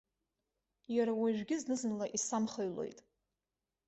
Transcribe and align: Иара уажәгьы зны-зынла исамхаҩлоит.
Иара 0.95 1.13
уажәгьы 1.21 1.57
зны-зынла 1.61 2.05
исамхаҩлоит. 2.17 2.99